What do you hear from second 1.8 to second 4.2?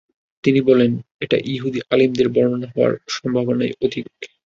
আলিমদের বর্ণনা হওয়ার সম্ভাবনাই অধিক।